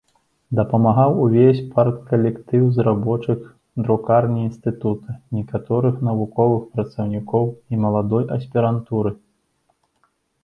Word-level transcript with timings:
Дапамагаў 0.59 1.11
увесь 1.25 1.59
парткалектыў 1.73 2.63
з 2.77 2.85
рабочых 2.87 3.43
друкарні 3.87 4.41
інстытута, 4.47 5.15
некаторых 5.39 6.01
навуковых 6.09 6.65
працаўнікоў 6.73 7.45
і 7.75 7.83
маладой 7.83 8.25
аспірантуры. 8.37 9.11